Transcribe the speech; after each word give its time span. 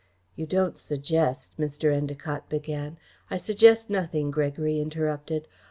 "You 0.35 0.47
don't 0.47 0.79
suggest," 0.79 1.55
Mr. 1.59 1.93
Endacott 1.95 2.49
began 2.49 2.97
"I 3.29 3.37
suggest 3.37 3.87
nothing," 3.87 4.31
Gregory 4.31 4.79
interrupted. 4.79 5.47